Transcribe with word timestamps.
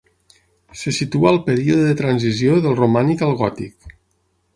Se 0.83 0.93
situa 0.99 1.27
al 1.31 1.37
període 1.49 1.83
de 1.91 1.97
transició 1.99 2.57
del 2.65 2.79
romànic 2.79 3.23
al 3.27 3.37
gòtic. 3.43 3.93